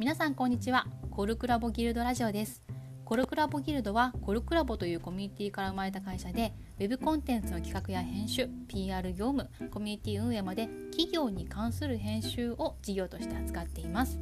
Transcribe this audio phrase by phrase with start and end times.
[0.00, 2.62] 皆さんこんにちはコルクラボギルドラジオです
[3.04, 14.18] コルクラボギルドはコルクラボというコミュニティから生まれた会社で Web コンテンツの企画や編集 PR 業務コミュニティ運営まで企業に関する編集を事業として扱っています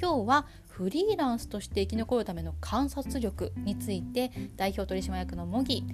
[0.00, 5.84] 今日はフリーランスとして生き残るための観察力について代表取締役のモギ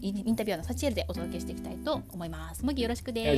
[0.00, 2.64] インタビュアーのサチエルでお届けしていきたいと思います。
[2.64, 3.36] モギよろしくで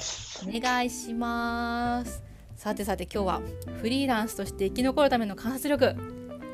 [0.00, 0.44] す。
[0.44, 2.33] お願いします。
[2.64, 3.42] さてさて今日は
[3.82, 5.94] フリーランスとして生き残るための観察力、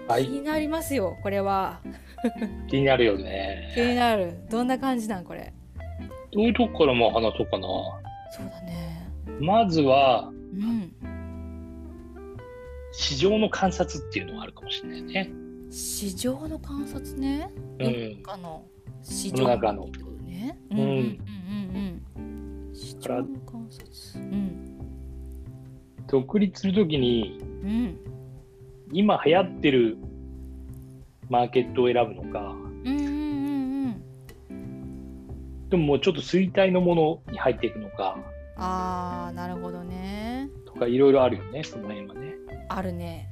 [0.08, 1.78] はい、気になりますよこれは。
[2.68, 3.70] 気になるよね。
[3.76, 4.36] 気になる。
[4.50, 5.52] どんな感じなんこれ？
[6.32, 7.68] どういうとこからもう話そうかな。
[8.32, 9.08] そうだね。
[9.38, 10.92] まずはうん。
[12.90, 15.30] 市場の観察っていうのがあるかもしれないね。
[15.70, 17.48] 市場の観察ね？
[17.78, 18.16] うん。
[18.24, 18.64] 中の
[19.04, 19.86] 市世場の中の。
[20.24, 20.58] ね。
[20.72, 22.02] うんうんうんうん。
[22.16, 22.74] うん。
[22.74, 23.88] 市場の観察。
[24.16, 24.59] うん
[26.10, 27.98] 独立するときにうん
[28.92, 29.96] 今流行ってる
[31.28, 32.40] マーケットを選ぶのか、
[32.84, 34.02] うんうんうん
[35.70, 38.18] でももうちょっと衰退のものに入っていくのか。
[38.56, 40.50] あーなるほどね。
[40.66, 42.34] とかいろいろあるよね、その辺はね。
[42.68, 43.28] あるね。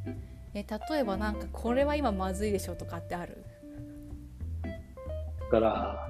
[0.55, 3.45] え例えばなんかこれは今まずいでしょとかってある？
[4.63, 4.71] だ
[5.51, 6.09] から、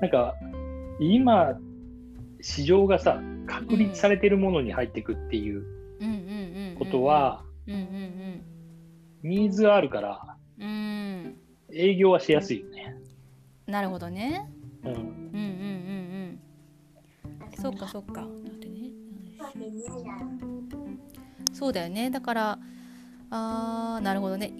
[0.00, 0.34] なんか
[0.98, 1.52] 今、
[2.40, 3.20] 市場がさ、
[3.50, 5.64] 確立されてるものに入っていくっていう
[6.78, 7.44] ことは、
[9.22, 10.36] ニーズがあるから、
[11.72, 12.96] 営業はしやすいよね。
[13.66, 14.50] なるほどね
[14.84, 14.92] うん。
[14.92, 14.98] うん。
[14.98, 15.04] うん。
[15.04, 15.10] うん。
[15.32, 15.42] う
[16.36, 16.40] ん。
[17.60, 18.26] そうかそうか
[21.52, 22.58] そうだよねだから
[23.30, 24.52] あーなるほどね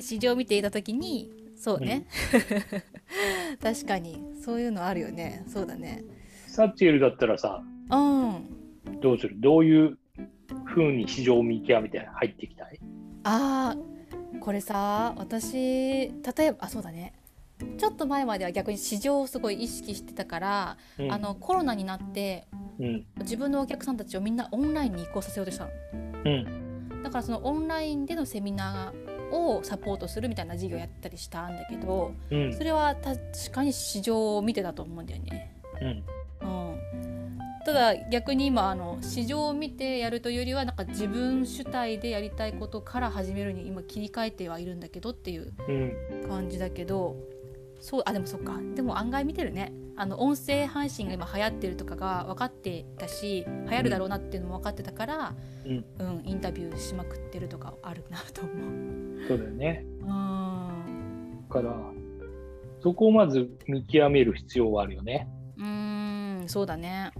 [0.00, 2.06] 市場を見ていた時にそうね、
[3.62, 6.02] 確かにそういうのあるよねそうだね
[6.46, 9.36] サッチエルだったらさ、うんどうする？
[9.40, 9.98] どういう
[10.64, 12.80] ふうに市場を見極めて入っていきたい？
[13.24, 17.12] あーこれさ私例えばあそうだね
[17.78, 22.46] ちょっと前までは逆に市場をすごい意識してたから、うんあのコロナになって
[22.78, 23.06] うん。
[23.18, 25.70] 自分のお客さんたちをみんなオンラインに移行させようとしたの
[26.24, 27.02] うん。
[27.02, 32.64] だからそのオンラインでのセミナーをサポートするみたいな事業やったりしたんだけどうんそ。
[32.64, 33.18] れは確
[33.52, 35.54] かに市場を見てたと思うんだよね。
[37.66, 37.70] うん。
[37.70, 46.28] うん、ただ逆に今あの市場を見てやるというよりはなんか自分主体でやりたいことから始めるに今切り替えてはいるんだけどっていううん。
[46.28, 47.16] 感じだけど
[47.80, 55.34] そうあでもそっかでも案外見てるねあの音声配信が今流行ってるとかが分かってたし流行るだろうなっていうのも分かってたから、
[55.66, 59.28] うんうん、インタビューしまくってるとかあるなと思う。
[59.28, 59.84] そうだよね。
[60.00, 61.74] うんだから、
[62.82, 65.28] そこをまず見極める必要はあるよね。
[65.58, 67.12] うーんそうだね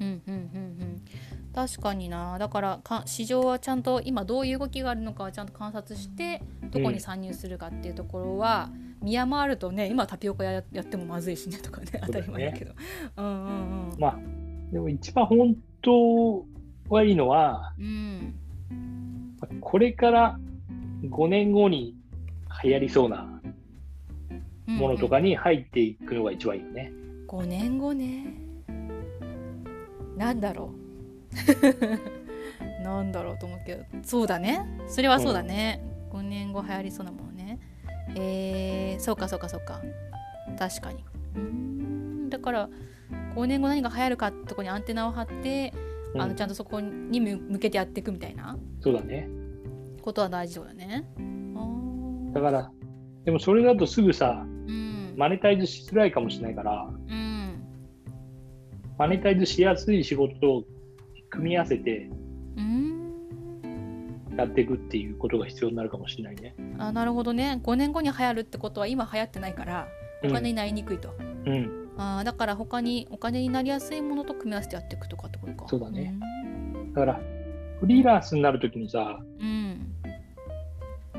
[0.00, 1.02] うんうんうんうん
[1.52, 2.38] 確かにな。
[2.38, 8.70] だからか市場はちゃんと今どういう動きがあるのかはちゃんと観察してどこに参入するかっていうところは、
[9.02, 12.72] 見余るとね今タピオカややってもまずいしねとかね当たり前だけど。
[13.16, 13.98] うんうんうん。
[13.98, 14.18] まあ、
[14.72, 16.46] でも一番本当
[16.88, 18.34] はいいのは、うん。
[19.60, 20.38] これから
[21.02, 21.96] 5年後に
[22.62, 23.40] 流行りそうな
[24.68, 26.92] うんものとかに入っていくのが一番いいよね。
[27.26, 28.39] 5年後ね
[30.20, 30.76] なんだろう。
[32.84, 33.84] なんだろうと思うけど。
[34.02, 34.66] そうだね。
[34.86, 37.58] それはそうだね、5年後流行りそうなものね。
[38.14, 39.80] えー、そうかそうかそうか。
[40.58, 41.02] 確かに。
[41.36, 42.68] うーんだから
[43.34, 45.72] 5年後何が流行るかってとこにアンテナを張って、
[46.18, 46.28] あうん。
[46.28, 48.58] のちゃんとそこに向向けてやっていくみたいな。
[48.80, 49.26] そうだね。
[50.02, 51.06] ことは大事そうだね。
[52.34, 52.70] だから、
[53.24, 55.14] でもそれだとすぐさ、うん。
[55.16, 57.29] マネタイズしづらいかもしれないから、うん
[59.00, 60.64] マネタイズしやすい仕事を
[61.30, 62.10] 組み合わせて
[62.58, 64.36] うん。
[64.36, 66.54] やっていくっていうことが必要になるかもしれないね。
[66.78, 67.62] あなるほどね。
[67.64, 69.88] 5年後に流行るってことは今流行ってないから
[70.22, 71.14] お金になりにくいと、
[71.46, 75.64] うん、あーだから他にお金になりやすいものと組み合わせてやっていくとかってことか。
[75.66, 76.14] そうだね。
[76.92, 77.20] だから、
[77.80, 79.94] フリーランスになるときにさ、うん。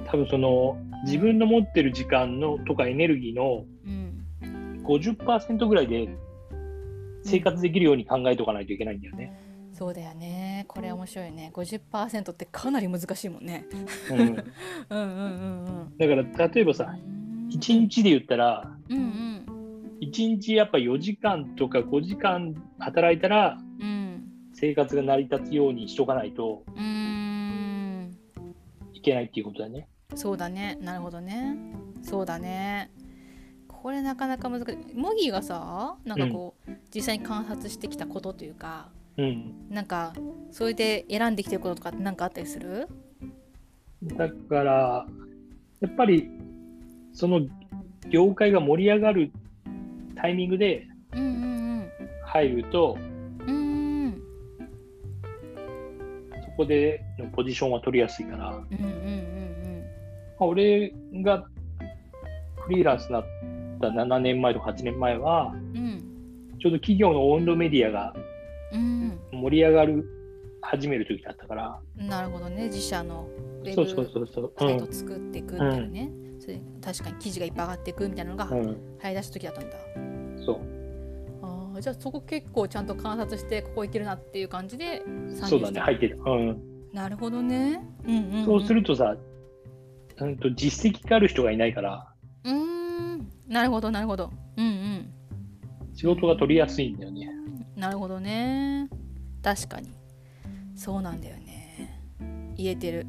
[0.05, 4.83] 多分その自分の持ってる時間のとかエネルギーのうん。
[4.83, 6.09] 50%ぐらいで
[7.23, 9.33] 生活できるように考えておかないといけないんだよね。
[9.73, 10.65] そうだよね。
[10.68, 11.51] これ面白いね。
[11.53, 13.65] 50%ってかなり難しいもんね。
[14.09, 14.38] うん、 うんうん
[14.89, 15.97] うんうん。
[15.97, 17.47] だから例えばさうん。
[17.50, 19.45] 1日で言ったらうんうん。
[20.01, 24.24] 1日やっぱ4時間とか5時間働いたらうん。
[24.53, 28.17] 生活が成り立つようにしとかないとうーん。
[28.94, 29.88] いけないっていうことだね。
[30.15, 30.77] そうだね。
[30.81, 31.57] なるほどね。
[32.03, 32.91] そうだね
[33.81, 34.77] これなかなか難しい。
[34.95, 40.13] モギーがさなんかこう、実際に観察してきたことというかうん、なんか
[40.51, 42.87] それで選んできてることとかって何かあったりする？
[44.03, 45.05] だから、
[45.79, 46.29] やっぱり、
[47.13, 47.41] その
[48.09, 49.31] 業界が盛り上がる
[50.15, 51.91] タイミングでうんうん
[52.25, 52.97] 入ると、
[53.45, 53.55] うん
[54.05, 54.21] うん
[56.45, 59.83] そこでのポジションは取りやすいから、まうんうんうん。
[60.39, 61.45] あ俺が
[62.65, 63.23] フリーランスになっ
[63.81, 66.07] た7年前とか8年前は、うんうん
[66.61, 68.13] ちょうど企業の温度メディアが
[68.71, 69.19] うん。
[69.31, 70.05] 盛り上がる、
[70.61, 72.65] 始める時だったから、うんなるほどね。
[72.65, 73.27] 自社の
[73.63, 74.53] ウェそうそうブそうそう。
[74.59, 79.77] サイト作っていくみたいなね、それ確かに記事がいっぱい上がっていくみたいなのがうん、流うん、行り出した時だったんだ、
[80.45, 81.81] そう。
[81.81, 85.01] じゃあそこ結構ちゃんと観察してここいけるなっていう感じで
[85.33, 86.15] 参そうだね、入ってた。
[86.29, 86.61] うん。
[86.93, 89.15] なるほどね、うんうんうん、そうするとさ、
[90.17, 92.13] うんと実績がある人がいないから、
[92.43, 93.31] うーん。
[93.48, 94.31] なるほどなるほど。
[94.57, 95.13] うんうん。
[95.94, 97.30] 仕事が取りやすいんだよね。
[97.75, 98.89] なるほどね。
[99.44, 99.92] 確かに。
[100.75, 102.01] そうなんだよね。
[102.56, 103.06] 言えてる。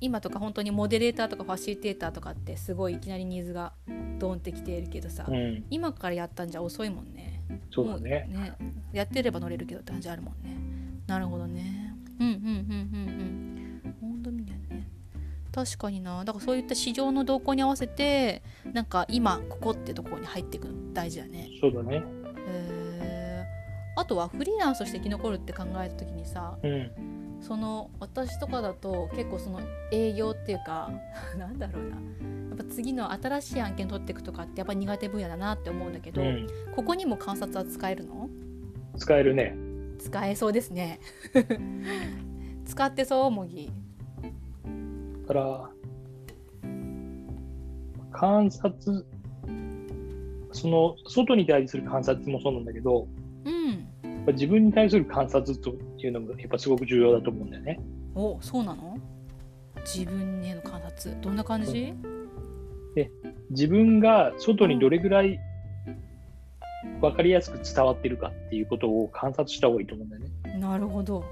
[0.00, 3.72] 今とか本当にモデレーターとかファシリテーターとかってすごいいきなりニーズが
[4.18, 7.44] ドーンってきているけどさ、うん、今からやったんじゃ遅いもんね。
[7.72, 8.28] そうだね。
[8.32, 10.56] もうやってれば乗れるけどって感じあるもんね。
[11.06, 11.94] なるほどね。
[12.18, 13.51] うんうんうんうんうん
[15.52, 16.24] 確かにな。
[16.24, 20.92] だからそういった市場の動向に合わせてなんか今ここってところに入っていくの。
[20.92, 21.48] 大事だね。
[21.60, 22.02] そうだね。
[22.48, 24.00] えー。
[24.00, 26.90] あとはフリーランスとして生き残るって考えた時にさうん。
[27.40, 29.60] その私とかだと結構その
[29.90, 30.90] 営業っていうか
[31.36, 31.96] なんだろうな。
[32.48, 38.28] やっぱ次の新しい案件取っていくとかってやっぱ苦手分野だなって思うんだけど、うん、ここにも観察は使えるの？
[38.98, 39.56] 使えるね。
[39.98, 41.00] 使えそうですね。
[42.66, 43.66] 使ってそう模擬。
[43.66, 43.72] だ
[45.32, 45.70] から、
[48.12, 49.06] 観察、
[50.52, 53.08] その外に対する観察もそうなんだけど、
[53.44, 53.70] うん。
[53.70, 57.80] やっぱ自分に対する観察というのもやっぱすごく重要だと思うんだよね。
[58.14, 58.96] おそうなの？
[59.80, 61.16] 自分への観察。
[61.20, 61.94] どんな感じ？
[63.50, 65.40] 自分が外にどれぐらい
[67.00, 70.58] 分かりやすく伝わってるかっていうことを観察した方がいいと思うんだよね。
[70.58, 71.24] なるほど、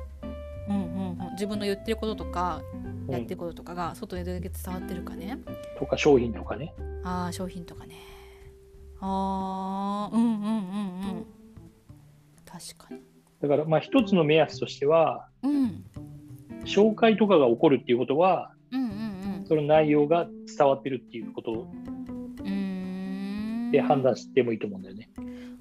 [0.68, 5.38] うんうんうん、自分の言ってることとかうんやってることとかが外でどれだけ伝わってるかね、
[5.78, 6.74] とか商品とかね。
[7.04, 7.96] ああ商品とかね。
[9.00, 10.48] ああうんうんうんう
[11.20, 11.26] ん。
[12.44, 13.00] 確かに。
[13.40, 15.84] だからまあ一つの目安としては、うん。
[16.64, 19.44] 紹介とかが起こるっていうことは、うんうん。
[19.46, 21.66] その内容が伝わってるっていうこと
[23.72, 25.08] で判断してもいいと思うんだよね。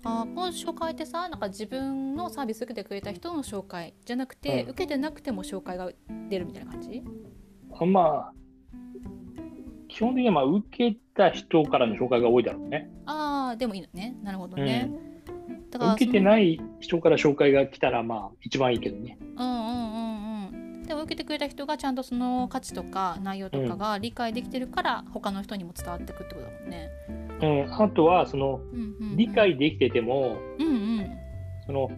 [0.03, 5.91] あーこの紹介ってさなんか自分のサービス受けてくれた人の紹介じゃなくて、うん受けてなくても紹介が
[6.29, 7.03] 出るみたいな感じ？
[7.85, 8.33] まあ、
[9.87, 12.89] 基本的にはまあ受けた人からの紹介が多いだろうね。
[13.05, 14.91] ああでもいいのねなるほどね、
[15.71, 19.17] だから受けてない人から紹介が来たらまあ一番いいけどね。
[19.37, 26.89] うんうんうんうんでも受けてくれた人がちゃんとその価値とか内容とかが理解できてるから、他の人にも伝わってくってことだもんね。
[27.09, 31.09] うん、あとはそのうんうんうん理解できてても、うんうん
[31.65, 31.91] その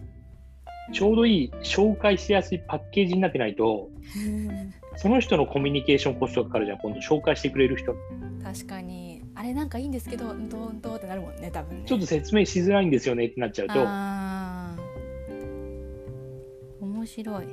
[0.92, 3.88] ちょうどいい紹介しやすいパッケージになってないと、
[4.96, 7.94] その人のコミュニケーションコストがかかるじゃん、今度紹介してくれる人。
[8.42, 11.84] 確かにあれなんかいいんですけどうんとうんとってなるもんね多分ね。
[11.86, 13.74] ちょっと説明しづらいんですよねってなっちゃうと、
[16.84, 17.46] 面白い。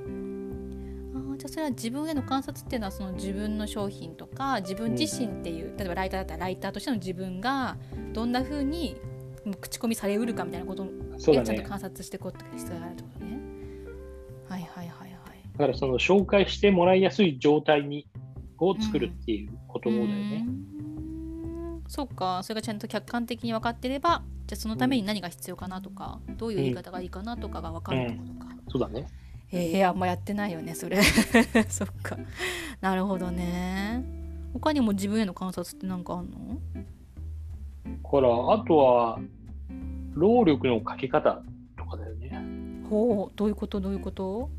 [1.50, 7.78] それは自分への観察っていうのはその自分の商品とか自分自身っていう、例えばライターだったらライターとしての自分が
[8.14, 8.96] どんな風に
[9.60, 10.88] 口コミされうるかみたいなことを。
[11.20, 13.40] ちゃんと観察していこうって必要があるってことね。
[14.48, 15.12] はいはいはいはい。
[15.58, 18.08] だからその紹介してもらいやすい状態に
[18.58, 20.46] を作るっていうことだようね。
[20.48, 28.56] ーんそうかそれがちゃんと客観的に分かってればじゃあそのために何が必要かなとか、どういう言い方がいいかなとかが分かるってことか。
[28.70, 29.08] そうだね。
[29.52, 31.02] えー、あんまやってないよねそれ。
[31.70, 32.18] そっか。
[32.82, 34.04] なるほどね。
[34.54, 36.38] 他にも自分への観察って何かあんの？
[37.86, 39.20] だから、あとは、
[40.14, 41.42] 労力のかけ方
[41.78, 42.32] とかだよね。
[42.90, 43.80] ほうどういうこと？
[43.80, 44.50] どういうこと？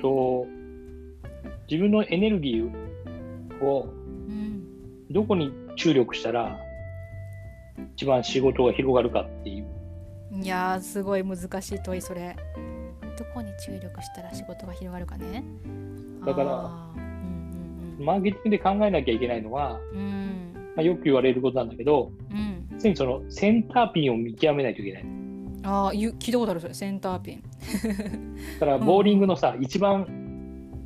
[0.00, 0.46] と、
[1.70, 3.82] 自分のエネルギーを
[4.28, 4.62] うん。
[5.10, 6.58] どこに注力したら、
[7.96, 9.66] 一番仕事が広がるかっていう。
[10.42, 12.36] いやーすごい難しい問いそれ
[13.18, 15.44] どこに注力したら仕事が広がるかね。
[16.24, 16.54] だから
[16.96, 19.98] うんうんマーケティングで考えなきゃいけないのは、うん。
[19.98, 22.78] うんまあ、よく言われることなんだけど、うん。
[22.78, 25.04] 常にそのセンターピンを見極めないといけない。
[25.64, 26.74] ああ聞いたことあるそれ。
[26.74, 27.42] センターピン。
[28.60, 30.06] だから、ボーリングのさ、一番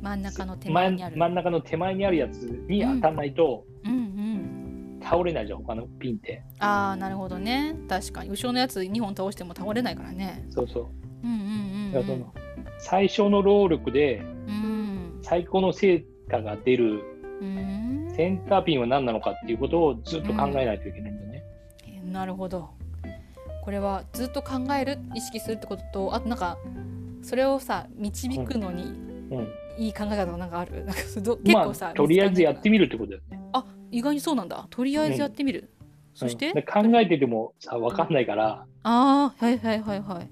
[0.01, 1.17] 真ん中の手前にある。
[1.17, 4.99] 真ん中の手前にあるやつに当たらないと、うんうん。
[5.03, 6.41] 倒れないじゃん、他のピンって。
[6.57, 7.75] ああなるほどね。
[7.87, 8.31] 確かに。
[8.31, 10.43] 後ろのやつ2本倒しても倒れないからね。
[10.49, 11.02] そうそう。
[12.79, 15.19] 最小の労力でうん。
[15.21, 17.01] 最高の成果が出る
[18.15, 21.43] センターピンは何なのかっていうことをずっと考えないといけないんだよね。
[22.11, 22.69] なるほど。
[23.63, 26.57] これはずっと考える意識するってこととあとなんか
[27.21, 30.83] それをさ導くのにうん、いい考え方がなんかある？
[30.85, 33.39] なんかど結ま構さ、あとりあえずやってみみるってことだよね。
[33.53, 34.67] あ意外にそうなんだ。
[34.69, 35.71] とりあえずやってみる、
[36.13, 36.53] そして、うん。
[36.55, 40.29] で考えててもさ分かんないから、ああはいはいはいはい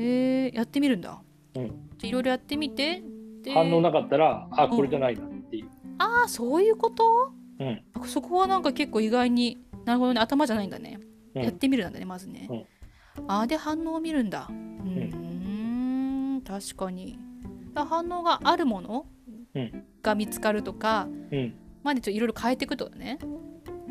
[0.00, 1.22] うんえー、やってみるんだ、
[1.54, 1.88] うん。
[1.98, 3.02] でいろいろやってみて。
[3.42, 5.68] で反応なかったらあこれじゃないなっていう。
[5.98, 7.32] ああそういうこと？
[7.58, 7.82] うん。
[8.06, 10.98] そこはなんか結構意外になるほどね頭じゃないんだね、
[11.34, 11.42] うん。
[11.42, 12.64] やってみるなんだねまずね、うん。
[13.28, 14.46] あーで反応を見るんだ。
[14.50, 17.18] うーん確かに。
[17.74, 19.06] だ反応があるもの
[19.54, 19.84] うん。
[20.02, 21.54] が見つかるとか、うん。
[21.82, 23.18] までちょっといろいろ変えていくとかね。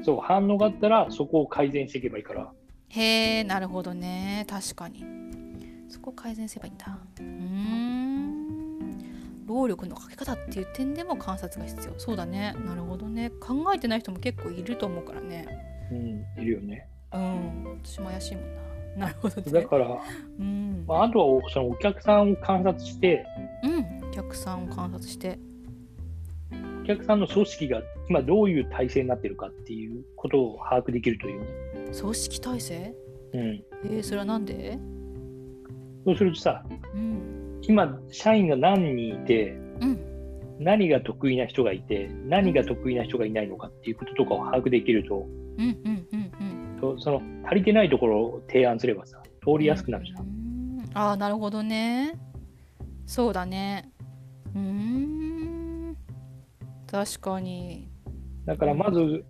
[0.03, 2.51] そう反応があったらそこを改善していけばいいから。
[2.89, 4.45] へえなるほどね。
[4.47, 5.03] 確かに
[5.89, 6.97] そこを改善すればいいんだ。
[7.19, 8.49] うーん。
[9.47, 11.93] 労力のかけ方っていう点でも観察が必要。
[11.97, 12.55] そうだね。
[12.65, 13.31] なるほどね。
[13.39, 15.47] 考えてない人も結構いると思うからね。
[15.91, 16.87] うん、いるよね。
[17.11, 17.79] うん。
[17.83, 18.53] 私も怪しいもん
[18.99, 19.07] な。
[19.07, 19.51] なるほどね。
[19.51, 19.99] だから、
[20.39, 20.85] うん。
[20.87, 23.25] まあ、あとはそのお客さんを観察して
[23.63, 24.07] うん。
[24.09, 25.39] お客さんを観察して。
[26.83, 31.47] お客さんの組織が今どういう体制になってるかっていうことを把握できるというね。
[31.99, 32.95] 組織体制？
[33.33, 34.77] うん、えー、それはなんで？
[36.05, 36.63] そうするとさ
[36.93, 39.51] うん今社員が何人いて
[39.81, 39.99] うん
[40.59, 45.25] 何が得意な人がいて何が得意な人がいないのかっていうこととかを把握できると
[45.57, 46.31] うんうんうん
[46.73, 50.15] うんとその足りてないところを提案すればさ通りやすくなるじゃ。
[50.19, 50.77] うん。
[50.77, 52.19] んああなるほどね。
[53.05, 53.91] そうだね。
[54.55, 55.97] うーん。
[56.87, 57.89] 確かに。
[58.45, 59.23] だからまず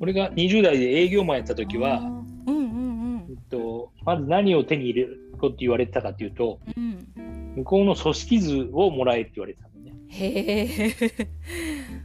[0.00, 2.24] 俺が20代で営業マンやった時あは、ー。
[2.46, 5.08] うんうんえっと、まず何を手に入れ
[5.44, 7.06] ろって言われてたかっていうとうん。
[7.16, 9.92] うん向こうの組織図をもらえって言われてたのね。
[10.08, 11.28] へえ。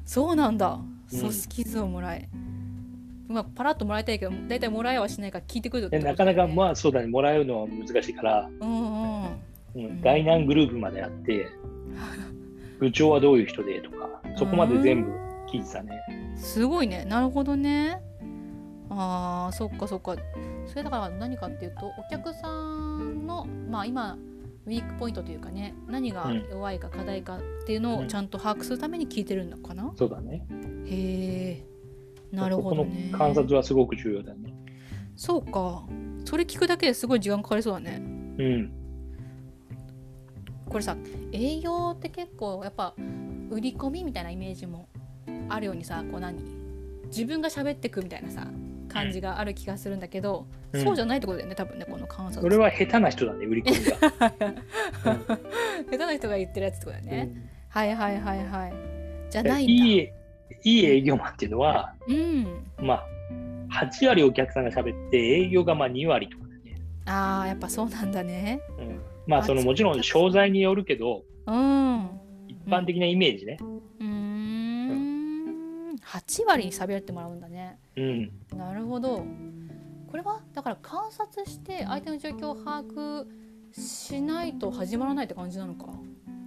[0.05, 0.79] そうなんだ。
[1.12, 1.19] うん。
[1.19, 2.29] 組織図をもらえ、
[3.27, 7.08] まあパラッともらいたいけど大体もらえはしないから聞いてくるってねなかなかまあそうだね。
[7.08, 9.39] もらえるのは難しいから、うんうん
[9.75, 11.48] うん、概難グループまであって
[12.79, 15.12] 部長はどういう人でとかそこまで全部
[15.51, 16.00] 聞いてたね。
[16.36, 17.05] すごいね。
[17.05, 18.01] なるほどね
[18.89, 20.15] あーそっかそっか。
[20.67, 24.17] それだから何かっていうとお客さんのまあ今
[24.65, 30.46] ウィークポイントというかね何が弱いか課題かっていうのをちゃんと把握するために聞いてるのかな、そうだね。
[30.86, 31.63] へ
[32.31, 33.10] えなるほどね。
[33.12, 34.53] そこの観察はすごく重要だね。
[35.15, 35.84] そうか。
[36.25, 38.01] それ聞くだけですごい時間かかりそうだね。
[38.38, 38.72] うん。
[40.67, 40.96] これさ
[41.31, 42.93] 営業って結構やっぱ
[43.50, 44.88] 売り込みみたいなイメージも
[45.50, 46.38] あるようにさこう何？
[47.08, 48.46] 自分が喋ってくみたいなさ
[48.89, 50.84] 感じがある気がするんだけど、うん。
[50.84, 54.31] そうじゃないってことだよね多分ねこの観察それは下手な人だね、売り込みが。
[55.89, 57.50] 下手な人が言ってるやつってことだよね、うん。
[57.69, 58.74] はいはいはいはい。
[59.29, 60.10] じゃないいい
[60.63, 62.46] いい営業マンっていうのは、うん。
[62.79, 66.81] まあ、8割お客さんが喋って、営業がまあ2割とかだね。
[67.05, 68.62] あーやっぱそうなんだね。
[68.77, 72.05] うん、まあ、そのもちろん商材によるけど、うん。
[72.05, 72.10] う
[72.48, 73.58] 一般的なイメージね。
[73.62, 74.50] ーん。
[76.10, 78.57] 8割に喋ってもらうんだねうん。
[78.57, 79.25] なるほど。
[80.07, 83.25] これはだから観察して相手の状況を把握
[83.71, 85.91] しないと始まらないって感じなのか？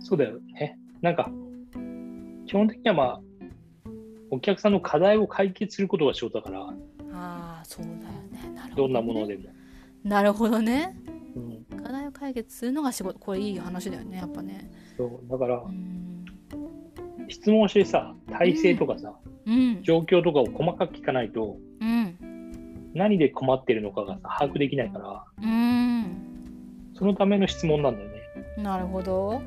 [0.01, 0.79] そうだよね。
[1.01, 1.31] なんか、
[2.47, 3.21] 基本的にはまあ、
[4.31, 6.61] お客さんの課題を解決することが仕事だから、
[7.13, 8.53] ああそうだよね。
[8.55, 9.45] なるほどんど、ね、なものでも。
[10.03, 10.97] なるほどね。
[11.37, 11.39] う
[11.75, 13.19] ん、課題を解決するのが仕事。
[13.19, 14.71] これいい話だよねやっぱね。
[14.97, 16.12] そうだからう、ん
[17.33, 19.15] 質問してさ、体制とかさ、
[19.47, 19.83] うん。
[19.83, 22.91] 状況とかを細かく聞かないと、うん。
[22.95, 26.93] 何で困ってるのかがさ把握できないから、うん。
[26.95, 28.21] そのための質問なんだよね。
[28.59, 29.43] なるほど。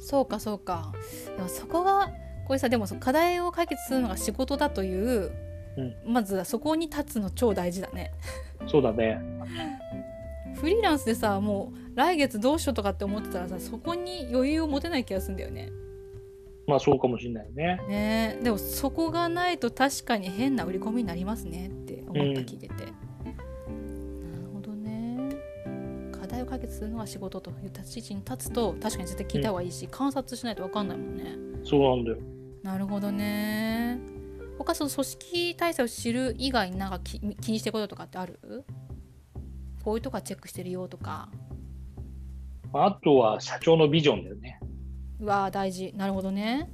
[0.00, 0.92] そうかそうか。
[1.36, 2.10] でもそこが
[2.46, 5.32] これさでもそ課題を解決するのが仕事だという、
[6.04, 8.12] まずはそこに立つの超大事だね。
[8.66, 9.20] そうだね。
[10.56, 15.70] フリーランスでさもう来月どうしようとかって思ってたらさそこに余裕を持てない気がするんだよね
[16.66, 17.80] まあそうかもしれないね。
[17.88, 18.36] ね。
[18.40, 22.92] えでもそこがないと確かに変な売り込みになりますねって思ったうん聞いてて、なる
[24.52, 25.30] ほどね。
[26.12, 31.36] 課題を解決するのが仕事という立ち位置に立つと確かに絶対聞いた方がいいし、観察しないと分かんないもんね。
[31.64, 32.18] そうなんだよ。
[32.62, 34.00] なるほどね。
[34.58, 38.40] 他その組織体制を知る以外になんか気気にしてることとかってある？
[39.84, 41.28] こういうとこはチェックしてるよとか。
[42.72, 44.55] あとは社長のビジョンだよね。
[45.20, 45.92] うわー大事。
[45.96, 46.68] なるほどね。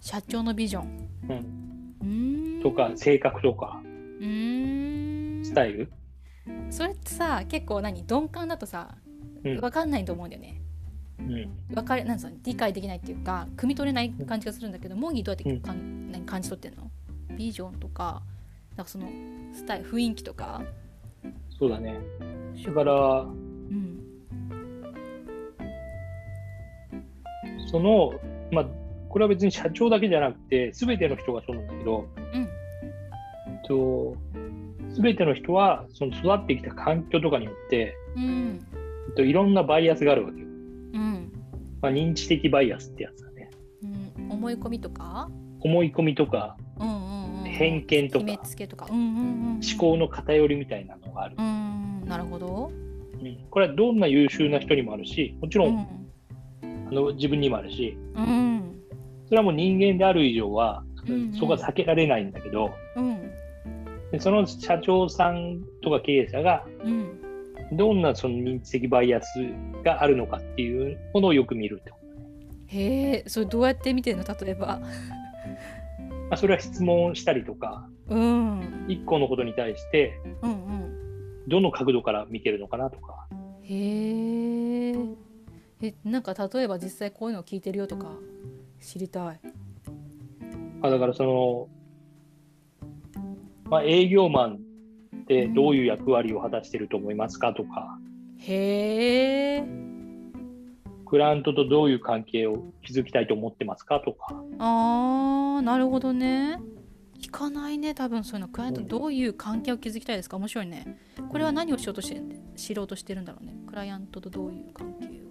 [0.00, 1.08] 社長のビジョン。
[1.28, 2.62] うん、うーん。
[2.62, 5.44] とか、性格とか、うーん。
[5.44, 5.90] スタイル？
[6.70, 8.02] それってさ結構何？
[8.02, 8.96] 鈍感だとさ
[9.44, 9.60] うん。
[9.60, 10.60] 分かんないと思うんだよね、
[11.18, 12.04] うん、わかる？
[12.04, 16.24] なん理解できないっていうか汲み取れない感じがするんだけどモギーどうやってかん、何？
[16.24, 16.90] 感じ取ってんの？
[17.36, 18.22] ビジョンとか
[18.76, 19.08] なんかその
[19.52, 20.62] スタイル雰囲気とか。
[21.58, 21.98] そうだね。
[22.64, 23.26] だから、
[27.66, 28.14] その、
[28.50, 28.66] まあ、
[29.08, 32.48] これは別に社長だけじゃなくて、すべての人がそうなんだけど、うん。
[33.66, 34.16] と
[34.94, 38.60] すべての人はその育ってきた環境とかによって、うん。
[39.16, 40.46] といろんなバイアスがあるわけよ。
[40.46, 41.32] うん。
[41.80, 43.50] まあ、認知的バイアスってやつだね。
[43.82, 43.86] う
[44.20, 44.32] ん。
[44.32, 45.28] 思い込みとか？
[45.60, 47.44] 思い込みとかうんうんうん。
[47.44, 48.24] 偏見とか。
[48.24, 48.86] 決めつけとか。
[48.90, 51.36] うんうんうん思考の偏りみたいなのがある。
[51.38, 52.04] うん。
[52.06, 52.70] なるほど。
[53.14, 53.38] うん。
[53.50, 56.05] これはどんな優秀な人にもあるし、もちろん、
[56.90, 58.80] の自分にもあるし、うん。
[59.26, 61.32] それはもう人間である以上は、うんうん。
[61.34, 63.30] そこは避けられないんだけど、うん。
[64.12, 67.22] でその社長さんとか経営者がうん。
[67.72, 69.26] どんなその認知的バイアス
[69.82, 71.94] があるのかっていうものをよく見ると、
[72.66, 74.24] へえそれどうやって見てるの？
[74.24, 74.78] 例えば。
[74.78, 74.80] ま
[76.30, 77.88] あ、それは質問したりとか。
[78.08, 78.84] うん。
[78.86, 81.48] 一個のことに対してうんうん。
[81.48, 83.26] どの角度から見てるのかなとか。
[83.62, 84.94] へえ
[85.82, 88.12] えなんか例えば実際こういうのを聞いてるよとか
[88.80, 89.40] 知りたい。
[90.82, 91.68] あだからその、
[93.70, 94.58] まあ、営業マン
[95.22, 97.98] ってどういう役割を果たしてると思いますかとか。
[98.38, 99.64] へえ。
[101.04, 104.34] クライアントとどういう関係を築きたいと思ってますかとか。
[104.58, 106.58] あーなるほどね。
[107.18, 108.48] 聞かないね多分そういうの。
[108.48, 108.88] クライアントうん。
[108.88, 110.36] どういう関係を築きたいですか？
[110.36, 110.98] 面白いね。
[111.30, 112.20] これは何をしようとして
[112.56, 113.56] 知ろうとしてるんだろうね。
[113.66, 115.25] クライアントとどういう関係を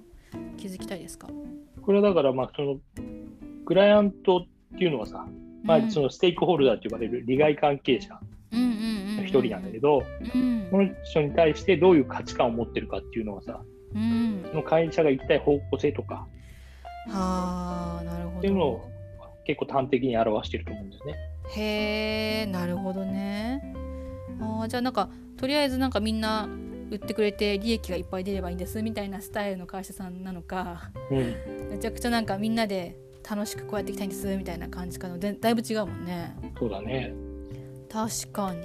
[0.57, 1.27] 築きたいですか？
[1.81, 2.77] これはだからまあその
[3.65, 5.27] クライアントっていうのはさ、
[5.63, 8.19] まあ、そのステークホルダーと呼ばれる利害関係者
[8.51, 10.03] の一人なんだけど、
[10.33, 13.61] うんこの人に対してどういう価値観を持ってるかっていうのはさ
[13.93, 14.43] うん。
[14.49, 16.27] その会社が行きたい方向性とか
[17.07, 18.89] はあなるほっていうのを
[19.19, 21.15] ど結構端的に表してると思うんですね。
[21.55, 23.61] へえなるほどね。
[24.41, 26.49] あーじゃあなんかとりあえずなんかみんな
[26.91, 31.17] 売ってくれて利益がいっぱい出ればいいんですみたいなスタイルの会社さんなのかうん、
[31.69, 36.35] めちゃくちゃなんかみんなで楽しくこうやっていきたいんですみたいな感じかのでだいぶ違うもんね。
[36.59, 37.13] そうだね。
[37.91, 38.61] 確かに。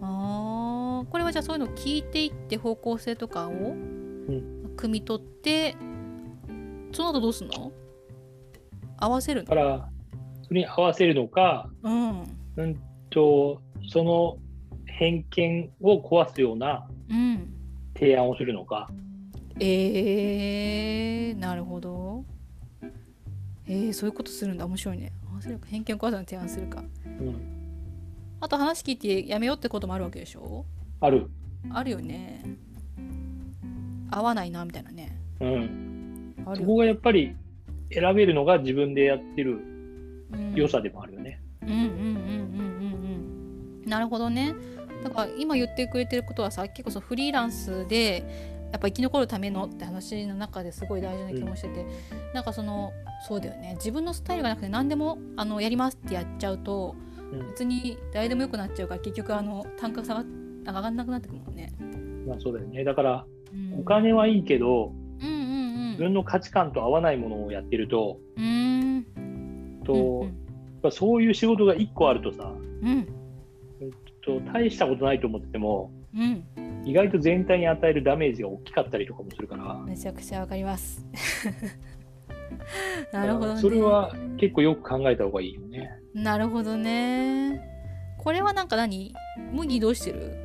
[0.00, 4.72] あーこれはじゃあそういうのを聞いていって方向性とかをん。
[4.76, 5.76] 汲み取って
[6.92, 7.70] その後どうすんの？
[8.96, 9.54] 合わせるの？
[9.54, 9.88] だから
[10.42, 12.22] それに合わせるのか、うん。
[12.56, 14.38] うんとその
[15.02, 17.52] 偏見を壊すようなうん
[17.92, 18.88] 提案をするのか、
[19.58, 22.24] えー、なるほど。
[23.66, 24.64] えー、そういうことするんだ。
[24.64, 25.12] 面白いね。
[25.66, 26.84] 偏見を壊すの提案するか。
[27.04, 27.34] うん、
[28.40, 30.64] あと話聞いてやめようってこともあるわけでしょ？
[31.00, 31.28] ある、
[31.70, 32.44] あるよね。
[34.12, 35.18] 合わないなみたいなね。
[35.40, 37.34] うん、あそこがやっぱり
[37.90, 39.58] 選べるのが自分でやってる
[40.32, 40.54] うん。
[40.54, 41.40] 良さでもあるよね。
[41.62, 43.90] うんうんうんうんうんうん。
[43.90, 44.54] なるほどね
[45.02, 48.24] だから今言ってくれてることはさ結構そうフリーランスで
[48.72, 51.86] やっぱ生き残るためのって話の中ですごい大事な気もしてて、
[52.32, 52.92] なんかその
[53.28, 53.74] そうだよね。
[53.76, 56.96] 自分のスタイルがなくて何でもあのやりますってやっちゃうと、
[57.32, 57.46] うん。
[57.48, 60.24] 別に誰でもよくなっちゃうから結局あの単価下が
[60.64, 61.70] 上がんなくなってくるもんね。
[62.26, 62.82] まあそうだよね。
[62.82, 63.80] だからうん。
[63.80, 65.62] お金はいいけど、うんうん
[65.92, 69.06] 自分の価値観と合わないものをやってると、うん。
[69.16, 70.28] うんとうん。
[70.28, 70.32] やっ
[70.84, 72.50] ぱそういう仕事が1個あるとさ、
[72.82, 73.06] うん
[74.24, 76.44] と大したことないと思ってても、うん。
[76.84, 81.06] 意外と全体に与えるダメージが大きかったりとかもするから、めちゃくちゃわかります。
[83.12, 83.60] なるほどね。
[83.60, 85.90] それは結構よく考えた方がいいよね。
[86.14, 87.60] なるほどね。
[88.18, 89.14] これはなんか何？
[89.52, 90.36] 麦どうしてる？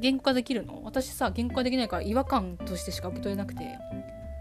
[0.00, 0.82] 言語化できるの？
[0.84, 3.78] 私さ言語化できないから違和感としてしか受け取れなくて。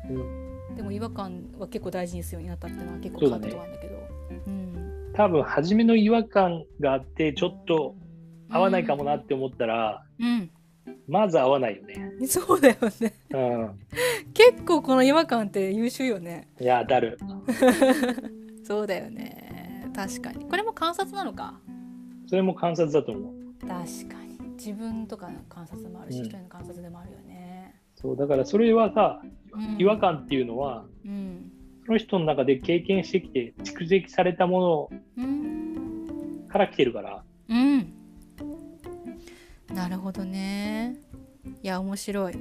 [0.10, 4.08] うん、でも違和感は結構大事にするようになったっていうのは結構変わったことなんだけど。
[4.48, 5.12] うん。
[5.14, 7.96] 多分初めの違和感があってちょっと
[8.54, 10.50] 合わないかもなって思ったら、うん、
[11.08, 12.12] まず合わないよね。
[12.20, 13.14] うん、そうだよね。
[13.32, 13.80] うん、
[14.34, 16.48] 結構この違和感って優秀よね。
[16.60, 17.18] いやだる。
[18.64, 19.90] そうだよね。
[19.96, 20.46] 確かに。
[20.46, 21.60] これも観察なのか？
[22.28, 23.34] それも観察だと思う。
[23.60, 23.70] 確
[24.10, 24.50] かに。
[24.56, 26.26] 自分とかの観察もあるし、うん。
[26.26, 27.80] 一人の観察でもあるよね。
[27.96, 29.22] そうだからそれはさ
[29.54, 29.78] うん。
[29.80, 31.52] 違和感っていうのは、うん。
[31.86, 36.06] その人の中で経験してきて蓄積されたもうん。
[36.06, 37.94] のから来てるから、うん
[39.74, 40.98] なるほどね。
[41.62, 42.36] いや面白い。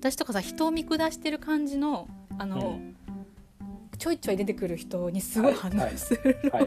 [0.00, 2.80] 私とかさ人を見下してる感じのあの、
[3.98, 6.66] ちょいちょい出てくる人にすごい反応するのはい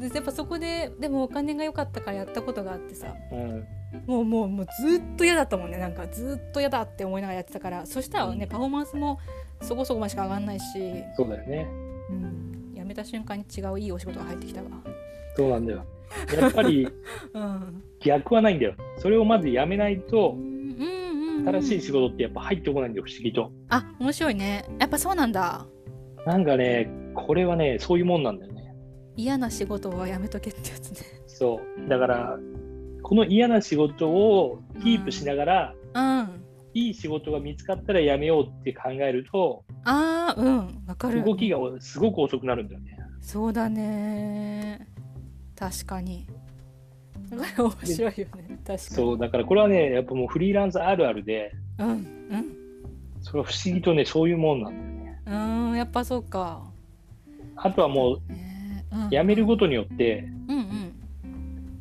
[0.00, 3.66] でやっぱそこででもお金が良かったからやったことがあってさうん。
[4.06, 5.78] もうもうもうずっと嫌だったもんね。
[5.78, 7.86] なんかずっと嫌だって思いながらやってたから。
[7.86, 9.18] そしたらね、パフォーマンスも
[9.60, 10.64] そこそこまでしか上がんないし、
[11.16, 11.66] そうだよね。
[12.10, 14.68] うん、辞めた瞬間に違ういいお仕事が入ってきたわ。
[15.36, 15.84] そうなんだよ。
[16.36, 16.86] やっぱり
[17.34, 18.74] うん、逆はないんだよ。
[18.98, 23.52] それをまずやめないとう、んうんうん、新しい仕事ってやっぱ入ってこないんだよ、不思議と。
[23.68, 25.66] あ面白いねやっぱそうなんだ
[26.26, 28.74] なんかね、これはね、そういうもんなんだよね。
[29.16, 31.88] 嫌な仕事はやめとけってやつねそう。
[31.88, 32.38] だから、
[33.02, 36.40] この嫌な仕事をキープしながら、うん
[36.72, 42.96] いい仕事が見つかったらやめようって考えると、あーうんわかる動きがすごく遅くなるんだよね。
[43.20, 44.86] そうだね
[45.60, 46.26] 確かに。
[47.30, 48.26] だから面白いよね。
[48.26, 48.78] 確かに。
[48.78, 52.06] そう、だからこれはね、やっぱもうフリーランスあるあるで、うんうん。
[53.20, 55.20] それは不思議とね、そういうもんなんだよね。
[55.26, 56.62] うーんやっぱそうか、
[57.56, 60.92] あとはもう、ねうん、辞めることによって、うんうん。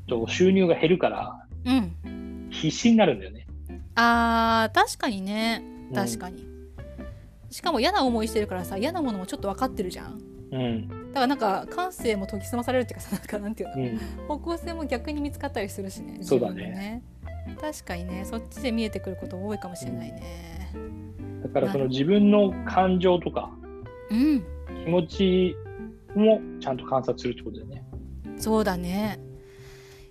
[0.07, 2.49] と収入が減るから、うん。
[2.51, 3.47] 必死になるんだよね。
[3.95, 5.63] あー確かにね。
[5.89, 5.95] うん。
[5.95, 6.45] 確かに、
[7.49, 10.21] しかも嫌な思いしてるからさ嫌なものもちょっと分かってるじゃん。
[10.51, 10.98] うん。
[11.09, 13.97] だからなんか感性も研ぎ澄まされるっていうかさなんかなんていうの、うん。
[14.27, 17.03] 方向性も逆に見つかったりするしねそうだね。
[17.59, 20.71] 確かにねそっちで見えてくること多いかもしれないね。
[21.43, 23.49] だからその自分の感情とか
[24.11, 24.43] うん。
[24.85, 25.55] 気持ち
[26.15, 27.83] もちゃんと観察するってことだよね。
[28.37, 29.19] そうだね。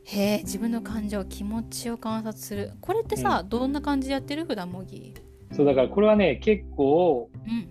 [0.04, 2.72] へえ自分の感情気持ちを観察する。
[2.80, 4.44] これってさ、どんな感じでやってる？
[4.46, 5.14] 普段模擬？
[5.52, 7.68] そうだからこれはね結構うん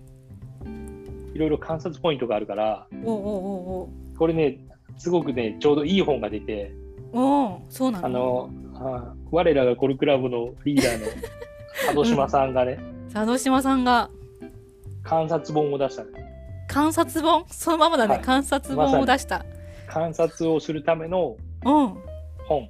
[1.38, 4.58] いろいろ観察ポイントがあるからおうおうおうこれね
[4.98, 6.72] すごくねちょうどいい本が出て
[7.12, 11.06] おうおうそうなのあのあ我らがコルクラブのリーダーの
[11.86, 12.78] 佐渡島さんがね
[13.12, 14.10] 佐渡島さんが。
[15.02, 16.10] 観察本を出したの。
[16.66, 17.46] 観察本？
[17.48, 18.22] そのままだね、はい。
[18.22, 19.46] 観察本を出した、
[19.86, 21.94] 観察をするためのうん。
[22.46, 22.68] 本。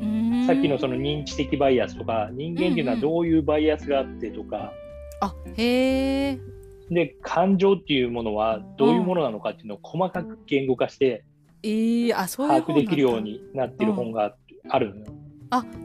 [0.00, 0.46] うーん。
[0.48, 4.72] さっきのその認知的バイアスとか人間っていうのはどういうバイアスがあってとか、
[5.20, 6.38] あへえ
[6.90, 11.24] で感情っていうものはどういうものなのかっていうのを細かく言語化して
[11.62, 14.34] 把握できるようになってる本が
[14.68, 15.12] あるのよ。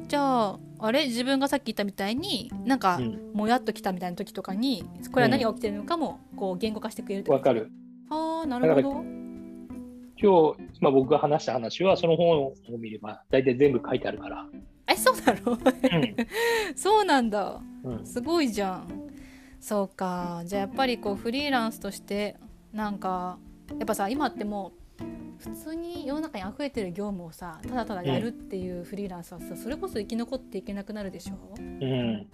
[0.08, 1.06] じゃああれ？
[1.06, 3.32] 自分がさっき言ったみたいになんか、うん。
[3.34, 7.72] もやっときたみたいな時とかにこれは何が起きてるのかもこう言語化してくれるってわかる。
[8.10, 8.92] あーなるほど。
[10.18, 14.46] 今日、今僕が話した話はその本を見れば大体全部書いてあるから。
[14.88, 15.58] えそうなの？
[16.76, 17.62] そうなんだ。
[17.84, 18.06] うんうん。
[18.06, 19.05] すごいじゃん
[19.66, 20.44] そうか。
[20.46, 22.36] じゃあやっぱりこうフリーランスとして
[22.72, 25.04] なんかやっぱさ今ってもう
[25.40, 31.56] 普通に世の中に溢れてる業務をさただただやるっていうフリーランスはさそれこそ生き残っていけなくなるでしょ？
[31.58, 32.28] うん。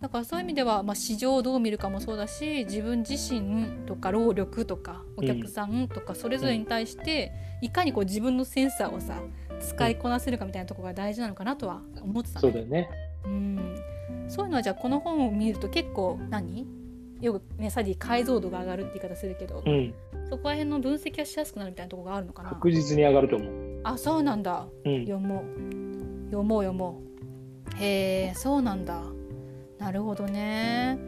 [0.00, 9.20] だからそういう意味では、まあ、市場をどう見るかもそうだし自分自身とか労力とかお客さんとかそれぞれに対して、いかにこう自分のセンサーをさ
[9.60, 12.88] 使いこなせるかみたいなところが大事なのかなとは思ってたのそうだよね。
[13.24, 13.74] うん
[14.28, 16.66] そういうのはじゃあこの本を見ると結構何？
[17.20, 19.94] よくねサディ解像度が上がるって言い方するけど、うん。
[20.30, 22.50] そこら辺の分析がしやすくなるみたいなところがあるのかな？
[22.50, 23.80] 確実に上がると思う。
[23.82, 24.66] あそうなんだ。
[24.84, 25.00] うん。
[25.06, 25.44] 読もう。
[26.26, 27.00] 読もう読も
[27.76, 27.82] う。
[27.82, 29.02] へえそうなんだ。
[29.78, 30.98] なるほどね。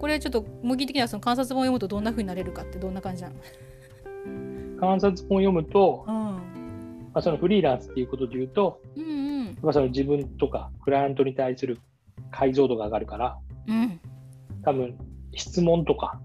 [0.00, 3.34] これちょっと模擬的にはその観察本を読むとどんな風になれるかってどんな感じなの？
[4.80, 6.14] 観察本を読むと、うん。
[6.14, 9.06] まあ、そのフリーランスっていうことで言うと、うんう
[9.44, 9.58] ん。
[9.62, 11.78] まあ、その自分とかクライアントに対する
[12.30, 14.00] 解像度が上がるから、うん。
[14.62, 14.96] 多分
[15.34, 16.20] 質問とか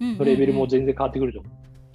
[0.00, 1.48] のレベルもうん全然変わってくると思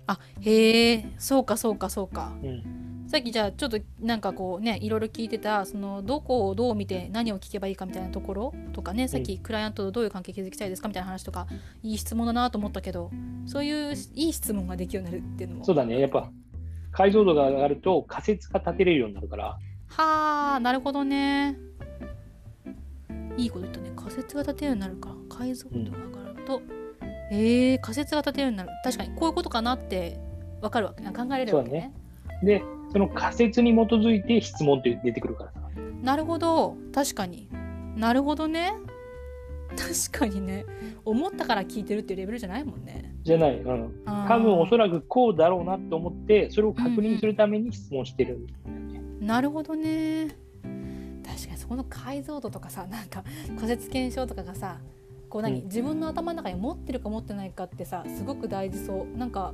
[0.06, 1.06] あへえ。
[1.18, 2.34] そうかそうかそうか。
[2.44, 2.48] う。
[2.48, 2.84] うん。
[3.08, 11.46] さっきじゃあちょっとなんかこうねいろいろ聞いてたそのどこをどう見て何を聞けばいいかみたいなところとかねさっきクライアントとどういう関係築きたいですかみたいな話とか
[11.84, 13.12] いい質問だなと思ったけど
[13.46, 15.66] そういういい質問ができるようになるっていうのも。
[15.66, 16.00] そうだね。
[16.00, 16.32] やっぱ
[16.92, 19.58] 解像度が上がると仮説が立てれるようになるから、
[19.90, 21.58] はあなるほどね
[23.38, 23.92] いいこと言ったね。
[23.96, 25.10] 仮説が立てるようになるか。
[25.10, 26.62] ら解像度が上がると、
[27.32, 28.70] えー、仮説が立てるようになる。
[28.84, 30.20] 確かにこういうことかなって
[30.62, 31.94] 分かるわけ考えれるわけね。
[32.44, 35.60] で、その仮説に基づいて質問って出てくるからさ。
[36.02, 36.76] なるほど。
[36.94, 37.50] 確かに。
[37.96, 38.74] なるほどね。
[39.76, 40.66] 確かにね。
[41.04, 43.16] 思ったから聞いてるっていうレベルじゃないもんね。
[43.24, 43.60] じゃない。
[43.60, 43.92] うん。
[44.06, 49.02] 多多分おそらくこうだろうなと思って、それを確認するために質問してるんだよね。
[49.22, 50.43] なるほどね
[51.64, 53.24] そこの解像度とかさ なんか
[53.56, 54.80] 仮説検証とかがさ
[55.30, 55.66] こう何、うん。
[55.66, 59.18] 自分の頭の中に持ってるか持ってないかってさすごく大事そう。
[59.18, 59.54] なんか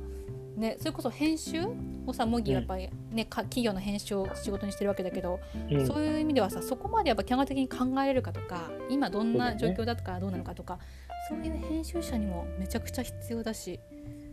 [0.56, 1.62] ねそれこそ編集
[2.06, 5.38] をさ模擬やっぱりね、か企業の編集を仕事にしてるわけだけど、
[5.70, 5.86] うん。
[5.86, 10.80] そういう意味ではさそこまでやっぱ客観的に考えれるかとか今どんな状況だったからどうなのかとか
[11.28, 13.78] そう,、いう編集者にもめちゃくちゃ必要だし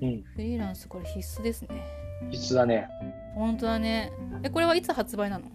[0.01, 0.23] うん。
[0.23, 1.69] フリーランスこれ必須ですね。
[2.31, 2.89] 実はね、
[3.35, 4.11] 本当だね。
[4.41, 5.45] えこれはいつ発売なの？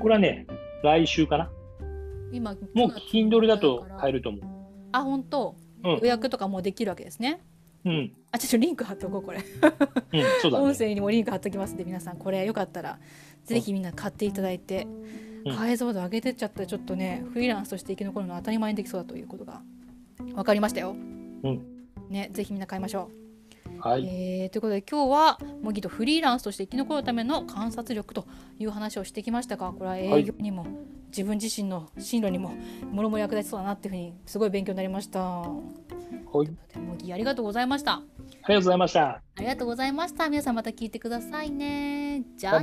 [0.00, 0.46] これはね、
[0.82, 1.50] 来週かな？
[2.32, 4.38] 今もう Kindle だと買えるると思
[4.92, 7.40] あ本当、うん予約とかもうできるわけですね
[7.84, 7.90] う。
[7.90, 8.12] うん。
[8.30, 9.44] あちょっとリンク貼っとこうこれうん、
[10.40, 10.64] そうだね。
[10.64, 12.98] 音声にもリンク貼っときますんで皆さんこれよかったら
[13.44, 19.60] ぜひみんな買っていただいて、うん解像度上げてっちゃったらちょっとねフリーランスとして生き残るのは当たり前にできそうだということが
[20.18, 20.90] 分かりましたよ。
[20.92, 21.66] うん
[22.08, 23.21] ね、ぜひみんな買いましょう。
[23.82, 24.06] はい。
[24.06, 28.26] えーということで今日は模擬とフリーランスとして生き残るための観察力と
[28.58, 30.66] いう話をしてきましたがこれは営業にも、
[31.08, 32.54] 自分自身の進路にも
[32.92, 35.20] もろもろ役立ちそうだなっていうふうにすごい勉強になりました。
[35.20, 36.48] はい。
[36.78, 37.94] 模擬ありがとうございました。
[37.94, 38.02] あ
[38.48, 39.02] りがとうございました。
[39.08, 40.28] ありがとうございました。
[40.28, 42.22] 皆さんまた聞いてくださいね。
[42.36, 42.62] じゃあ